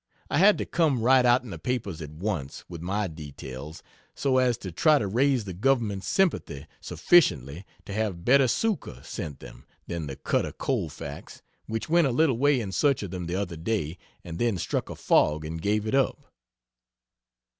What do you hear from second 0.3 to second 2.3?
I had to come right out in the papers at